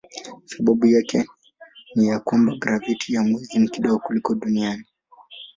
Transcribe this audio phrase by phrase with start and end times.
[0.45, 1.27] Sababu yake
[1.95, 4.85] ni ya kwamba graviti ya mwezi ni ndogo kuliko duniani.